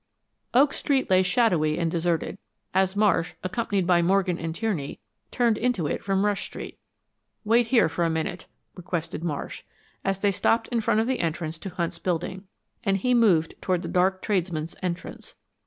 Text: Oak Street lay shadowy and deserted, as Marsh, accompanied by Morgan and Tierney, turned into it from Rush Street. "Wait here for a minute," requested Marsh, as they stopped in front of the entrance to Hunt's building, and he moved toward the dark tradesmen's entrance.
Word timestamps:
Oak 0.55 0.73
Street 0.73 1.11
lay 1.11 1.21
shadowy 1.21 1.77
and 1.77 1.91
deserted, 1.91 2.39
as 2.73 2.95
Marsh, 2.95 3.35
accompanied 3.43 3.85
by 3.85 4.01
Morgan 4.01 4.39
and 4.39 4.55
Tierney, 4.55 4.99
turned 5.29 5.59
into 5.59 5.85
it 5.85 6.03
from 6.03 6.25
Rush 6.25 6.43
Street. 6.43 6.79
"Wait 7.43 7.67
here 7.67 7.87
for 7.87 8.03
a 8.03 8.09
minute," 8.09 8.47
requested 8.73 9.23
Marsh, 9.23 9.61
as 10.03 10.19
they 10.21 10.31
stopped 10.31 10.67
in 10.69 10.81
front 10.81 11.01
of 11.01 11.05
the 11.05 11.19
entrance 11.19 11.59
to 11.59 11.69
Hunt's 11.69 11.99
building, 11.99 12.47
and 12.83 12.97
he 12.97 13.13
moved 13.13 13.53
toward 13.61 13.83
the 13.83 13.87
dark 13.87 14.23
tradesmen's 14.23 14.75
entrance. 14.81 15.35